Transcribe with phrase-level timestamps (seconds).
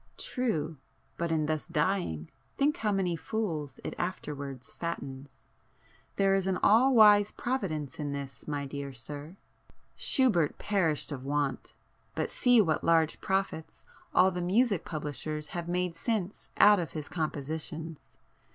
[0.17, 5.47] "True!—but in thus dying, think how many fools it afterwards fattens!
[6.15, 9.37] There is an all wise Providence in this, my dear sir!
[9.95, 16.49] Schubert perished of want,—but see what large profits all the music publishers have made since
[16.57, 18.17] out of his compositions!